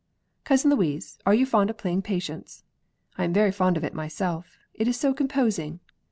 Cousin 0.45 0.71
Louise, 0.71 1.19
are 1.27 1.33
you 1.35 1.45
fond 1.45 1.69
of 1.69 1.77
playing 1.77 2.01
Patience? 2.01 2.63
I 3.19 3.23
am 3.23 3.33
very 3.33 3.51
fond 3.51 3.77
of 3.77 3.83
it 3.83 3.93
myself; 3.93 4.57
it 4.73 4.87
is 4.87 4.99
so 4.99 5.13
composing. 5.13 5.79